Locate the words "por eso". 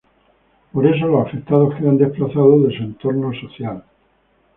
0.71-1.05